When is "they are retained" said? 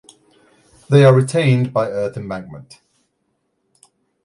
0.89-1.71